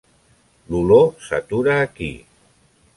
L'olor 0.71 1.05
s'atura 1.27 1.79
aquí. 1.85 2.13